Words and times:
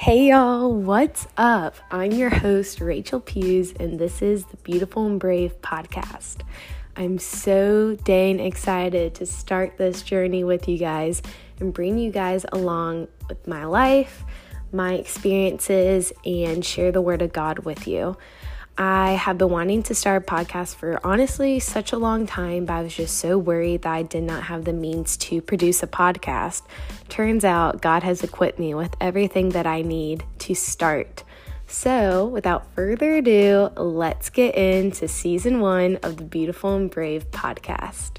Hey 0.00 0.28
y'all, 0.28 0.72
what's 0.72 1.28
up? 1.36 1.74
I'm 1.90 2.12
your 2.12 2.30
host, 2.30 2.80
Rachel 2.80 3.20
Pews, 3.20 3.74
and 3.78 3.98
this 3.98 4.22
is 4.22 4.46
the 4.46 4.56
Beautiful 4.56 5.04
and 5.04 5.20
Brave 5.20 5.60
podcast. 5.60 6.36
I'm 6.96 7.18
so 7.18 7.96
dang 7.96 8.40
excited 8.40 9.14
to 9.16 9.26
start 9.26 9.76
this 9.76 10.00
journey 10.00 10.42
with 10.42 10.66
you 10.68 10.78
guys 10.78 11.20
and 11.58 11.74
bring 11.74 11.98
you 11.98 12.10
guys 12.10 12.46
along 12.50 13.08
with 13.28 13.46
my 13.46 13.66
life, 13.66 14.24
my 14.72 14.94
experiences, 14.94 16.14
and 16.24 16.64
share 16.64 16.92
the 16.92 17.02
Word 17.02 17.20
of 17.20 17.34
God 17.34 17.58
with 17.66 17.86
you. 17.86 18.16
I 18.78 19.12
have 19.12 19.36
been 19.36 19.50
wanting 19.50 19.82
to 19.84 19.94
start 19.94 20.22
a 20.22 20.26
podcast 20.26 20.76
for 20.76 20.98
honestly 21.04 21.60
such 21.60 21.92
a 21.92 21.98
long 21.98 22.26
time, 22.26 22.64
but 22.64 22.74
I 22.74 22.82
was 22.82 22.94
just 22.94 23.18
so 23.18 23.36
worried 23.36 23.82
that 23.82 23.92
I 23.92 24.02
did 24.02 24.22
not 24.22 24.44
have 24.44 24.64
the 24.64 24.72
means 24.72 25.16
to 25.18 25.42
produce 25.42 25.82
a 25.82 25.86
podcast. 25.86 26.62
Turns 27.08 27.44
out 27.44 27.82
God 27.82 28.02
has 28.02 28.22
equipped 28.22 28.58
me 28.58 28.74
with 28.74 28.96
everything 29.00 29.50
that 29.50 29.66
I 29.66 29.82
need 29.82 30.24
to 30.38 30.54
start. 30.54 31.24
So, 31.66 32.26
without 32.26 32.66
further 32.74 33.14
ado, 33.14 33.70
let's 33.76 34.30
get 34.30 34.54
into 34.56 35.06
season 35.06 35.60
one 35.60 35.96
of 36.02 36.16
the 36.16 36.24
Beautiful 36.24 36.74
and 36.74 36.90
Brave 36.90 37.30
podcast. 37.30 38.12